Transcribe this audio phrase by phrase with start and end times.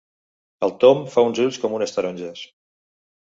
[0.67, 2.41] El Tom fa uns ulls com unes taronges.